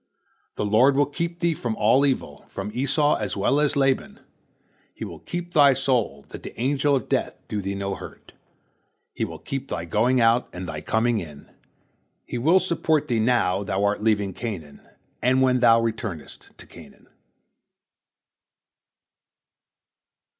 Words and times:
The 0.55 0.65
Lord 0.65 0.95
will 0.95 1.05
keep 1.05 1.41
thee 1.41 1.53
from 1.53 1.75
all 1.75 2.07
evil, 2.07 2.47
from 2.49 2.71
Esau 2.73 3.17
as 3.17 3.37
well 3.37 3.59
as 3.59 3.75
Laban; 3.75 4.19
He 4.95 5.05
will 5.05 5.19
keep 5.19 5.53
thy 5.53 5.73
soul, 5.73 6.25
that 6.29 6.41
the 6.41 6.59
Angel 6.59 6.95
of 6.95 7.07
Death 7.07 7.35
do 7.47 7.61
thee 7.61 7.75
no 7.75 7.93
hurt; 7.93 8.31
He 9.13 9.25
will 9.25 9.37
keep 9.37 9.67
thy 9.67 9.85
going 9.85 10.19
out 10.19 10.49
and 10.53 10.67
thy 10.67 10.81
coming 10.81 11.19
in, 11.19 11.51
He 12.25 12.39
will 12.39 12.59
support 12.59 13.09
thee 13.09 13.19
now 13.19 13.61
thou 13.61 13.83
art 13.83 14.01
leaving 14.01 14.33
Canaan, 14.33 14.81
and 15.21 15.39
when 15.43 15.59
thou 15.59 15.79
returnest 15.79 16.49
to 16.57 16.65
Canaan." 16.65 17.05